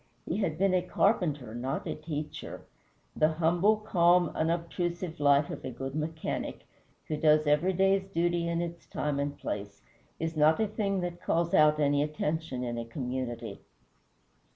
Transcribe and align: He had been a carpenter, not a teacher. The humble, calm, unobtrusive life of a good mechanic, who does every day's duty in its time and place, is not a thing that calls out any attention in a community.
He 0.25 0.37
had 0.37 0.57
been 0.57 0.73
a 0.73 0.81
carpenter, 0.81 1.53
not 1.53 1.85
a 1.85 1.93
teacher. 1.93 2.65
The 3.15 3.33
humble, 3.33 3.77
calm, 3.77 4.29
unobtrusive 4.29 5.19
life 5.19 5.51
of 5.51 5.63
a 5.63 5.69
good 5.69 5.93
mechanic, 5.93 6.65
who 7.07 7.15
does 7.17 7.45
every 7.45 7.73
day's 7.73 8.07
duty 8.07 8.47
in 8.47 8.61
its 8.61 8.87
time 8.87 9.19
and 9.19 9.37
place, 9.37 9.83
is 10.19 10.35
not 10.35 10.59
a 10.59 10.65
thing 10.65 11.01
that 11.01 11.21
calls 11.21 11.53
out 11.53 11.79
any 11.79 12.01
attention 12.01 12.63
in 12.63 12.79
a 12.79 12.85
community. 12.85 13.61